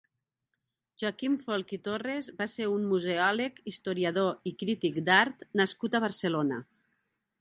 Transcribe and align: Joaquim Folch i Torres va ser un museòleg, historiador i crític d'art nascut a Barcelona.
Joaquim 1.01 1.35
Folch 1.43 1.73
i 1.77 1.79
Torres 1.87 2.29
va 2.39 2.47
ser 2.53 2.67
un 2.77 2.87
museòleg, 2.93 3.61
historiador 3.73 4.51
i 4.53 4.55
crític 4.63 4.99
d'art 5.11 5.47
nascut 5.63 5.99
a 5.99 6.03
Barcelona. 6.07 6.59